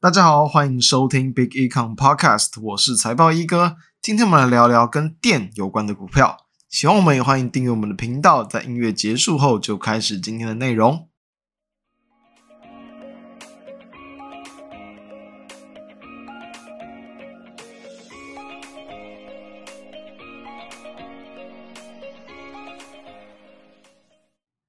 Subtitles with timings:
[0.00, 3.74] 大家好，欢迎收听 Big Econ Podcast，我是财报一哥。
[4.00, 6.46] 今天我们来聊聊跟电有关的股票。
[6.68, 8.44] 喜欢我们也欢迎订阅我们的频道。
[8.44, 11.08] 在音乐结束后，就开始今天的内容。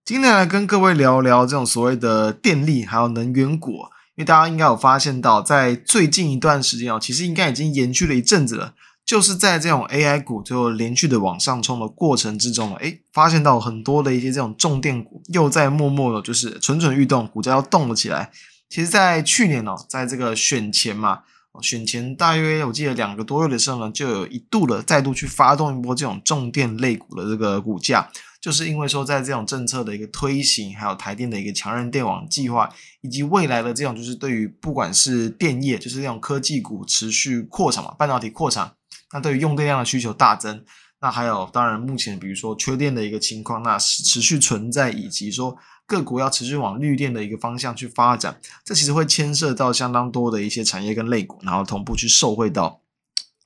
[0.03, 3.83] 今天来跟各位聊聊这种所谓的电力还有能源股。
[4.19, 8.73] 因为大家应该有发现到，在最近一段时间哦，其实应该已经延续了一阵子了。
[9.05, 18.29] 就是在这种 AI 股就连续的往上冲的过程之中，诶，发现到很多的一些这种重电股又在默默的，就是蠢蠢欲动，股价要动了起来。
[18.67, 21.19] 其实，在去年哦，在这个选前嘛，
[21.61, 28.11] 选前大约我记得两个多月的时候呢，就有一度的再度去发动一波这种重电类股的这个股价。
[28.41, 32.69] 就是因为说，在这种政策的一个推行，还有台电的一个强韧电网计划，
[33.01, 38.71] 以及未来的这种就是对于不管是电业，就是这种科技股持续扩产嘛，半导体扩产，
[39.11, 40.63] 那对于用电量的需求大增，
[41.01, 52.79] 那还有当然目前比如说缺电的一个情况，那持续存在，以及说各国要持续往绿电的一个方向去发展，这其实会牵涉到相当多的一些产业跟类股，然后同步去受惠到。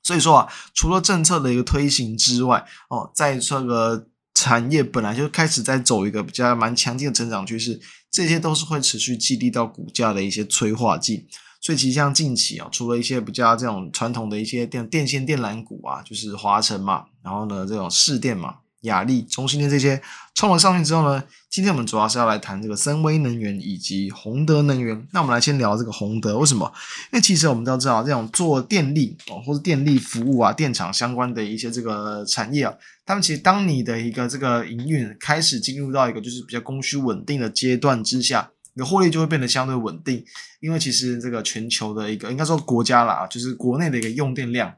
[0.04, 4.10] 所以说啊，除了政策的一个推行之外，哦，在这个。
[4.34, 7.80] 产业本来就开始在走一个比较蛮强劲的成长趋势，
[8.12, 11.28] 这些都是会持续激励到股价的一些催化剂。
[11.62, 18.56] 所以其实像近期啊，除了一些比较这种传统的一些电电线电缆股啊，就是华晨嘛，然后呢这种市电嘛。
[18.84, 20.02] 雅力、中兴电这些
[20.34, 25.08] 冲了上去之后呢，今天我们主要是要来谈这个森威能源以及宏德能源。
[25.12, 26.72] 那我们来先聊这个宏德，为什么？
[27.12, 32.74] 因为其实我们都知道，这种做电力哦，或者电力服务啊、电厂相关的一些这个产业啊，
[33.06, 40.24] 他们其实当你的一个这个营运开始进入到一个就是比较供需稳定的阶段之下，你的获利就会变得相对稳定。
[40.60, 44.74] 因为其实这个全球的一个应该说国家啦，就是国内的一个用电量。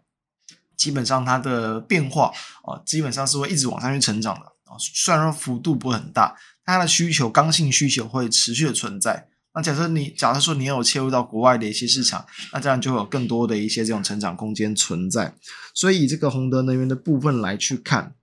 [0.76, 2.31] 基本上它的变化
[2.64, 4.76] 啊，基本上是会一直往上去成长的啊。
[4.80, 9.27] 虽然说幅度不会很大，但它的需求刚性需求会持续的存在。
[9.54, 15.33] 那假设你假设说你有切入到国外的一些市场，那这样就有更多的一些这种成长空间存在。
[15.73, 18.16] 所以以这个宏德能源的部分来去看，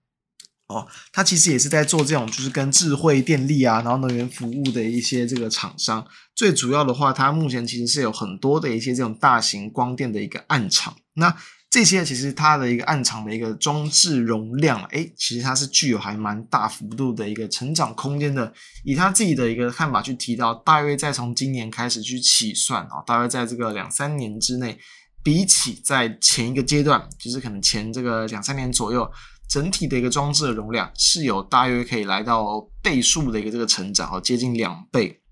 [0.67, 6.07] 哦，它其实也是在做这种就是跟智慧电力啊，然后能源服务的一些这个厂商。
[6.35, 10.95] 最主要的话，它目前其实是有很多的一些这种大型光电的一个暗场。
[11.15, 11.35] 那
[11.73, 18.53] 这些其实它的一个暗场的一个装置容量，诶，其实它是具有还蛮大幅度的一个成长空间的。
[18.85, 24.79] 以他自己的一个看法去提到，大约在从今年开始去起算啊，大约在这个两三年之内，
[25.23, 29.11] 比起在前一个阶段，就是可能前这个两三年左右，
[29.49, 35.23] 整体的一个装置的容量是有大约可以来到倍数的一个这个成长，哦，接近两倍。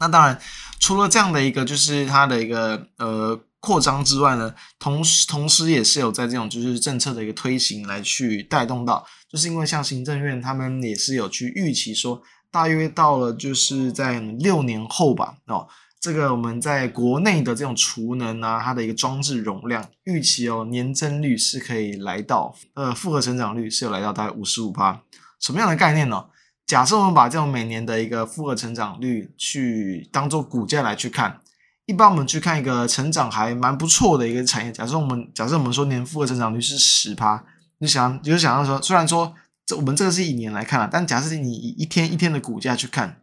[0.00, 0.36] 那当然，
[0.80, 3.40] 除了这样的一个，就是它的一个呃。
[3.60, 15.68] 扩张之外呢，同时同时也是有在这种就是政策的一个推行来去带动到，就是因为像行政院他们也是有去预期说，大约到了就是在六年后吧，哦，
[16.00, 25.02] 这个我们在国内的这种储能啊，它的一个装置容量预期哦，年增率是可以来到呃复合成长率是有来到大概五十五趴，
[25.38, 26.24] 什么样的概念呢？
[26.66, 31.40] 假设我们把这种每年的一个复合成长率去当做股价来去看。
[31.90, 37.42] 一般我们去看一个成长还蛮不错的一个产业，假设我们假设我们说年复合成长率是十趴，
[37.78, 39.34] 你想你就想要说，虽然说
[39.66, 43.16] 这我们这个是以年来看啊，但假设你以一天一天的股价去看，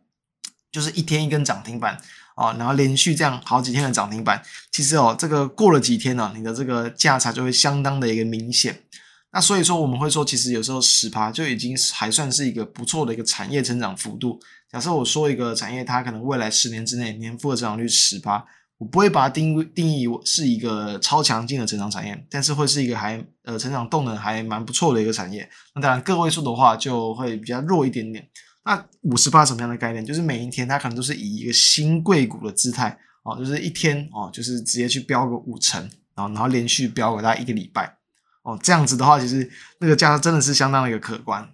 [0.69, 1.97] 就是一天一根涨停板
[2.35, 8.81] 哦，然后连续这样好几天的涨停板，其实哦这个过了几天呢，啊，你的这个价差就会相当的一个明显。
[9.31, 14.39] 那所以说我们会说，其实有时候十趴就已经还算是一个不错的一个产业成长幅度。
[14.71, 18.45] 假设我说一个产业，它可能未来十年之内年复合增长率十趴。
[18.79, 25.49] 我不会把它定定义是一个超强劲的成长产业，但是会是一个还呃成长动能还蛮不错的一个产业。
[25.73, 28.23] 那当然个位数的话就会比较弱一点点。
[28.63, 30.05] 那五十趴什么样的概念？
[30.05, 35.81] 就是每一天它可能都是以一个新贵股的姿态哦，就是一天哦，就是直接去飙个五成，
[36.13, 37.96] 然后然后连续飙个大概一个礼拜
[38.47, 39.51] 哦，这样子的话，其实
[39.81, 41.45] 那个价真的是相当的一个可观。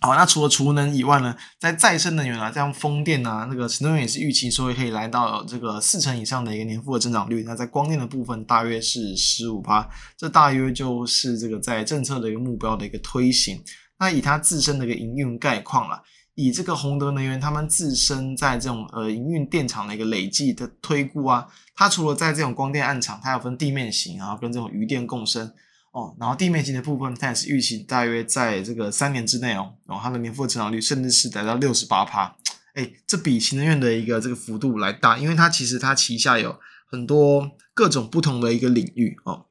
[0.00, 7.42] 好，那除了储能以外呢，在再生能源啊，像风电啊，那个新能源也是预期说可以来到这个四成以上的一个年复合增长率。
[7.42, 9.86] 那在光电的部分，大约是十五趴，
[10.16, 13.62] 这大约就是这个在政策的一个目标的一个推行。
[13.98, 16.00] 那以它自身的一个营运概况啊，
[16.34, 25.52] 以这个宏德能源他们自身在这种呃营运电厂的一个累计的推估啊，它除了在这种光电暗场，它有分地面型，然后跟这种余电共生。
[25.94, 32.34] 哦，然后地面型的部分，它也是预期大约在这个三年之内哦，然后它的年复合成长率甚至是达到六十八趴，
[32.74, 36.58] 哎，这比行政院的一个这个幅度来大，因为它其实它旗下有
[36.90, 39.46] 很多各种不同的一个领域哦。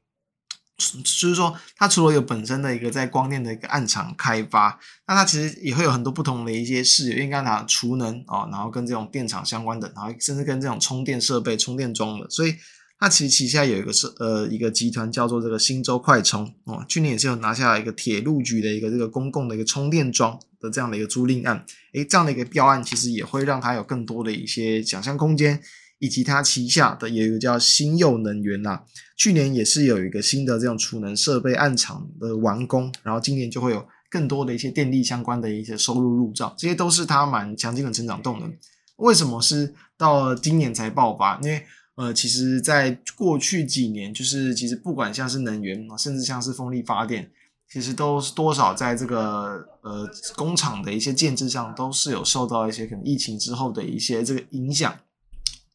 [0.76, 12.56] 就是说，它除了有本身的一个在光电的一个暗场开发，那它其实也会有很多不同的一些事业，因为刚才讲储能啊，然后跟这种电厂相关的，然后甚至跟这种充电设备、充电桩的，所以
[12.98, 25.60] 它其实旗下有一个是呃一个集团叫做这个新洲快充哦，去年也是有拿下一个铁路局的一个这个公共的一个充电桩的这样的一个租赁案，诶，这样的一个标案其实也会让它有更多的一些想象空间。
[26.00, 28.80] 以及它旗下的也有一个叫新佑能源呐，
[29.16, 38.52] 去年也是有一个新的这种储能设备案场的完工，然后今年就会有更多的一些电力相关的一些收入入账，这些都是它蛮强劲的成长动能。
[38.96, 41.38] 为什么是到今年才爆发？
[41.40, 41.64] 因为
[41.96, 47.30] 呃，其实在过去几年，就是其实不管像是能源，甚至像是风力发电，
[47.70, 54.92] 其实都是多少在这个呃工厂的一些建制上，都是有受到一些可能疫情之后的一些这个影响。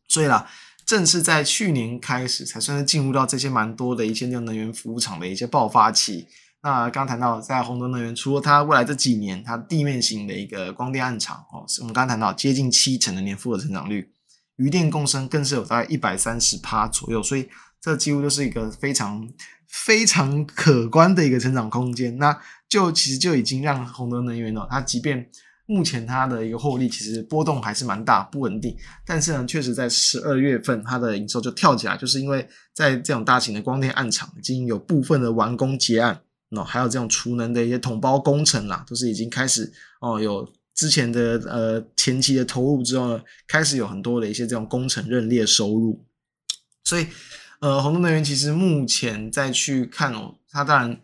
[0.09, 0.49] 所以啦，
[0.85, 6.27] 正是在去年开始，才算是进入到这些蛮多的一些这种能源服务厂的一些爆发期。
[6.61, 14.11] 那刚谈到，在宏德能源，除了它未来这几年它地面型的一个光电案场哦，我们刚刚谈到接近七成的年复合成长率，
[14.59, 17.49] 余电共生更是有大概一百三十趴左右，所以
[17.81, 19.27] 这几乎就是一个非常
[19.67, 22.15] 非常可观的一个成长空间。
[22.17, 25.27] 那就其实就已经让宏德能源哦，它即便
[25.65, 28.75] 目前它的一个获利其实波动还是蛮大，不稳定。
[29.05, 36.19] 但是呢，确实在十二月份它的营收就跳起来，就是因为在这种大型的光电案场已经有部分的完工结案，
[36.49, 39.71] 哦，还有这种储能的一些统包工程啦，都是已经开始
[40.01, 40.47] 哦，有
[40.79, 46.05] 之前的呃前期的投入之后呢，开始有很多的一些这种工程认列收入。
[46.85, 47.07] 所以
[47.59, 51.01] 呃，宏德能源其实目前再去看哦，它当然。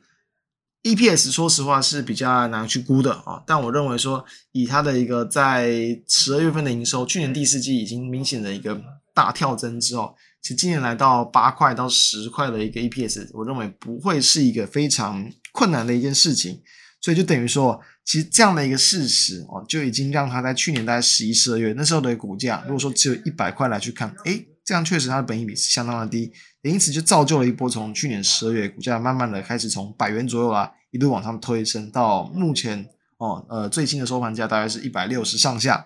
[0.84, 8.80] EPS 说实话是比较难去估的啊，但我认为说，以它的一个在十二月份的营收，去年第四季已经明显的一个
[9.12, 16.62] 大跳增之后，其实今年来到八块到十块的一个 EPS，我认为不会是一个非常困难的一件事情，
[17.06, 26.34] 所以就等于说，其实这样的一个事实哦，就已经让它在去年大概十一、十二月那时候的股价，如果说只有一百块来去看，诶，这样确实它的本益比是相当的低。
[26.64, 32.84] 也因此就造就了一波从去年十二月股价慢慢的开始从百元左右啊一路往上推升到目前
[33.18, 35.86] 哦呃最新的收盘价大概是一百六十上下，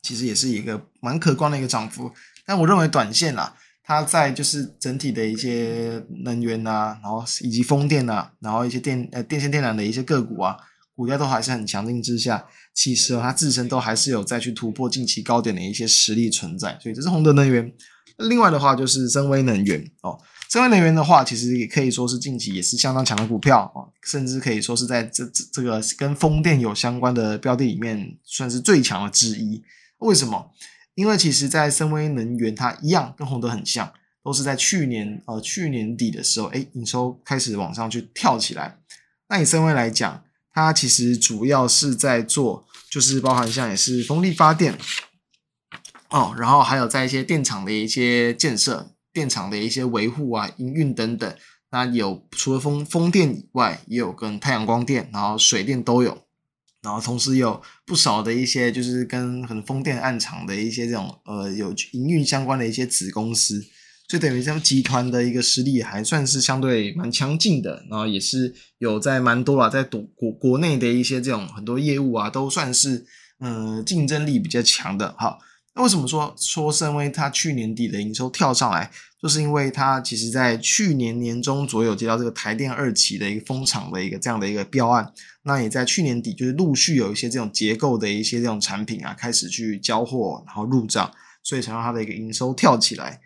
[0.00, 2.10] 其实也是一个蛮可观的一个涨幅。
[2.46, 3.54] 但我认为短线啊，
[3.92, 10.56] 它在就是整体的一些能源啊，然后以及风电啊，然后一些电呃电线电缆的一些个股啊，
[10.96, 12.44] 股价都还是很强劲之下，
[12.74, 16.78] 其实它自身都还是有再去突破近期高点的一些实力存在。
[16.82, 17.72] 所以这是宏德能源。
[18.18, 20.18] 另外的话就是森威能源哦，
[20.48, 29.62] 森威能源的话，其实也可以说是近期也是相当强的股票哦，甚至可以说是在这这这个跟风电有相关的标的里面算是最强的之一。
[29.98, 30.50] 为什么？
[30.94, 33.92] 因为其实，在森威能源它一样跟宏德很像，
[34.22, 38.78] 都是在去年呃去年底的时候，诶，营收开始往上去跳起来。
[39.28, 40.22] 那以森威来讲，
[40.52, 44.76] 它其实主要是在做，就是包含像也是风力发电。
[46.10, 51.34] 哦，然后还有在一些电厂的一些建设、电厂的一些维护啊、营运等等，
[51.70, 56.22] 那有除了风风电以外，也有跟太阳光电、然后水电都有，
[56.82, 63.64] 然后同时有不少的一些就是跟很风电暗场的一些这种呃有营运相关的一些子公司，
[64.08, 73.06] 就等于像集团的一个实力还算是相对蛮强劲的，然后也是有在蛮多啊，在国国国内的一些这种很多业务啊，都算是
[73.38, 75.38] 呃竞争力比较强的，哈。
[75.74, 85.10] 那为什么说说森崴它去年底的营收跳上来，就是因为它其实在去年年中左右接到这个台电二期的一个风场的一个这样的一个标案，
[85.44, 91.10] 那也在去年底就是陆续有一些这种结构的一些这种产品啊开始去交货，然后入账，
[91.42, 93.20] 所以才让它的一个营收跳起来。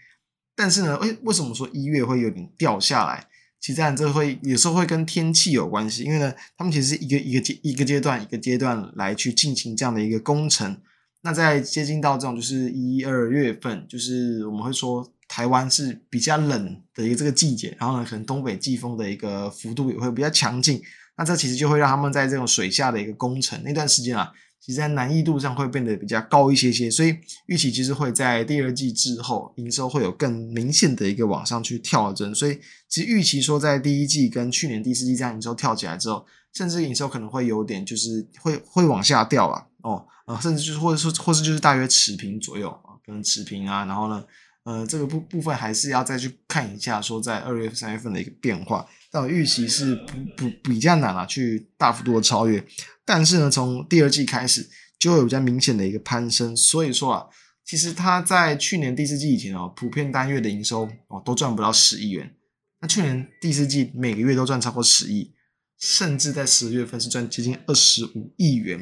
[0.55, 3.27] 但是呢，诶，为什么说一月会有点掉下来？
[3.59, 10.81] 其实当然这会有时候会跟天气有关系，因为呢，他们其实一个一个阶一个阶段一个阶段来去进行这样的一个工程。
[11.27, 20.81] 那在接近到这种就是一二月份，就是我们会说台湾是比较冷的一个这个季节，然后呢，可能东北季风的一个幅度也会比较强劲。
[21.19, 24.31] 那这其实就会让他们在这种水下的一个工程那段时间啊，
[24.61, 26.89] 其实在难易度上会变得比较高一些些。
[26.89, 27.17] 所以
[27.47, 32.33] 预期其实会在第二季之后营收会有更明显的一个往上去跳增。
[32.33, 39.67] 所以其实预期说在第一季跟去年第四季这样营收跳起来之后，甚至营收可能会有点就是会会往下掉啊。
[39.87, 43.85] 哦，呃，甚至就是或者说，或是就是大约持平左右啊，可能持平啊。
[43.85, 44.25] 然后呢，
[44.65, 48.85] 呃，这个部部分还是要再去看一下，说在二月、三月份的一个变化。
[49.13, 52.67] 但我预期是不不比较难啊，去大幅度的超越。
[53.05, 56.57] 但是呢，从第二季开始就会有比较明显的一个攀升。
[56.57, 57.27] 所以说啊，
[57.65, 62.35] 其实它在去年第四季以前哦，普遍单月的营收哦都赚不到十亿元。
[62.81, 65.33] 那去年第四季每个月都赚超过十亿，
[65.79, 68.81] 甚至在十月份是赚接近二十五亿元。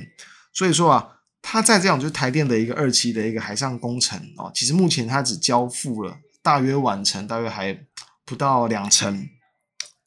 [0.54, 7.78] 所以说啊，它在这样就是台电的一个二期的一个海上工程哦，其实目前它只交付了大约完成，大约还
[8.24, 9.28] 不到两成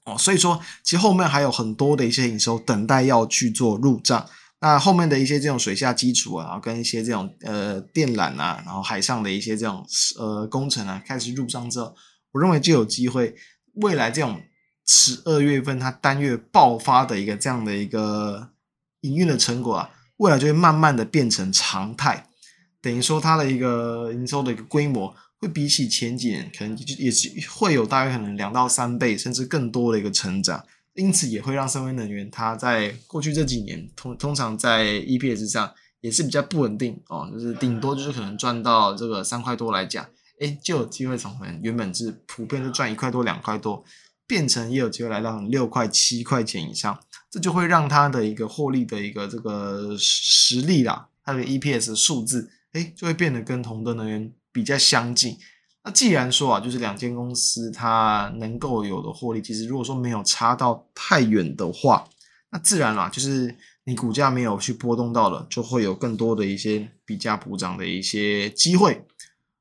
[0.06, 0.18] 哦。
[0.18, 4.28] 所以说，其实后面还有很多的一些营收等待要去做入账。
[4.60, 9.86] 那后面的一些这种水下基础啊，然后跟一些这种呃电缆啊，然后海上的一些这种
[10.18, 11.96] 呃工程啊，开始入账之后，
[12.32, 13.36] 我认为就有机会，
[13.76, 14.42] 未来这种
[14.88, 18.50] 十二月份它单月爆发的一个这样的一个
[19.02, 22.28] 营运的成果啊，未来就会慢慢的变成常态，
[22.82, 30.64] 等于说它的一个营收的一个规模会比起前几年可能就也是会有大约可能两到三倍甚至更多的一个成长。
[30.94, 35.72] 因此也会让森崴能源它在过去这几年通通常在 EPS 上
[36.02, 40.04] 也是比较不稳定哦，就是顶多就是可能赚到这个三块多来讲，
[40.40, 43.86] 诶就有机会从可能原本是普遍就赚一块多两块多，
[44.28, 47.00] 变成也有机会来到六块七块钱以上，
[47.32, 55.38] 这就会让它的一个获利的一个这个实力啦，它的 EPS 数字诶就会变得跟同德能源比较相近。
[55.84, 62.06] 那既然说啊，就是两间公司它能够有的获利，其实如果说没有差到太远的话，
[62.52, 63.56] 那自然啦，就是
[63.86, 69.06] 你股价没有去波动到了，就会有更多的一些比价补涨的一些机会。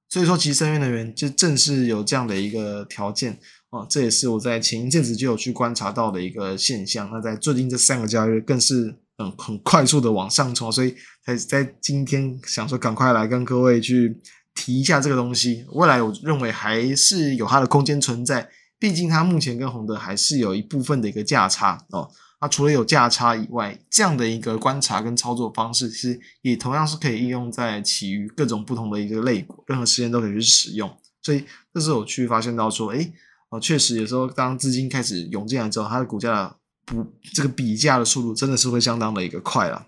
[0.08, 3.38] 所以说，其实森崴能源就正是有这样的一个条件
[3.70, 7.10] 啊，这也是我在前一阵子就有去观察到的一个现象。
[7.12, 10.94] 那在最近这三个交易日，更是嗯很快速的往上冲，所以
[11.24, 14.20] 才在今天想说赶快来跟各位去。
[14.58, 22.10] 提一下这个东西，未来我认为还是有它的空间存在，毕竟它目前跟宏德还是有一部分的一个价差哦。
[22.40, 30.90] 那除了有价差以外，这样的一个观察跟操作方式，其实也同样是可以应用在其余各种不同的一个类股，任何时间都可以去使用。
[31.22, 31.44] 所以
[31.74, 33.12] 这是我去发现到说，诶
[33.50, 39.86] 哦，确实有时候当资金开始涌进来之后，它的股价不这个比价的速度真的是会相当的一个快了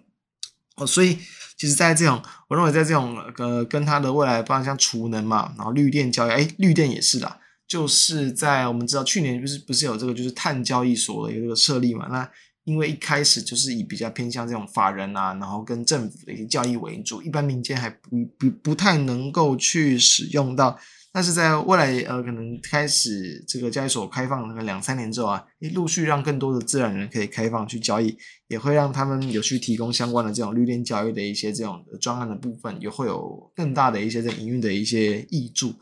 [0.76, 1.18] 哦，所以。
[1.60, 7.36] 其实，在这种，我认为在这种，呃，跟它的未来，包括像储能嘛，然后绿电交易，哎，绿电也是啦，
[7.66, 12.30] 就是在我们知道去年不是不是有这个就是碳交易所的一个这个设立嘛，那
[12.62, 20.78] 因为一开始就是以比较偏向这种法人啊，然后跟政府的一些交易为主，一般民间还不不不太能够去使用到。
[21.18, 25.44] 但是在未来，呃，可能开始这个交易所开放那个两三年之后啊，
[25.75, 35.75] 陆续让更多的自然人可以开放去交易，也会让他们有去提供相关的这种绿电交易的一些这种专案的部分，也会有更大的一些这营运的一些益助。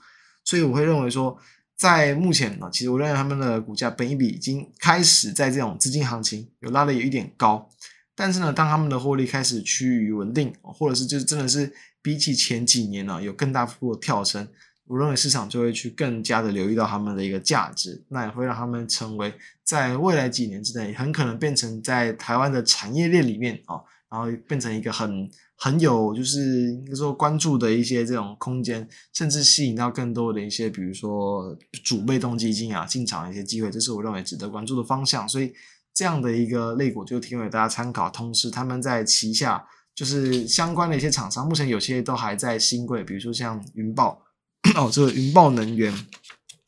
[0.42, 1.36] 所以我会认为说，
[1.76, 7.68] 在目前呢，其实我认为他们的股价本益比已经开始在这种资金行情有拉的有一点高，
[8.14, 14.48] 但是呢，当他们的获利开始趋于稳定，或者是就是真的是比起前几年呢有更大幅度的跳升。
[14.88, 35.28] 我认为市场就会去更加的留意到他们的一个价值，那也会让他们成为在未来几年之内很可能变成在台湾的产业链里面哦，然后变成一个很很有就是应该说关注的一些这种空间，甚至吸引到更多的一些比如说主被动基金啊进场的一些机会，这是我认为值得关注的方向。
[35.28, 35.52] 所以
[35.92, 39.66] 这样的一个类股就提供给大家参考，同时他们在旗下
[39.96, 44.22] 就是相关的一些厂商，目前有些都还在新贵，比如说像云豹。
[44.74, 45.92] 哦，这个云豹能源，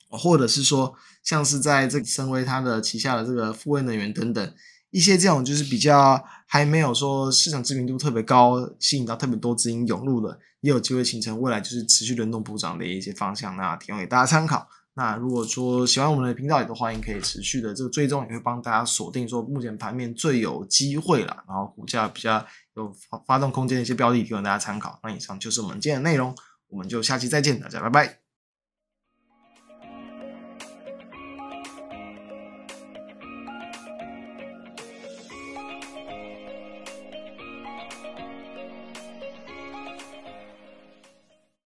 [0.09, 4.55] 或者是说，像是在这个森崴它的旗下的这个富卫能源等等
[4.91, 14.69] 一些这种，就是比较还没有说市场知名度特别高，吸引到特别多资金涌入的，也有机会形成未来就是持续轮动补涨的一些方向，那提供给大家参考。
[14.95, 24.99] 那如果说喜欢我们的频道，也都欢迎可以持续的这个追踪，也会帮大家锁定说目前盘面最有机会了，然后股价比较有发发动空间的一些标的，提供大家参考。
[25.03, 26.35] 那以上就是我们今天的内容。
[26.69, 28.28] 我们就下期再见，大家拜拜。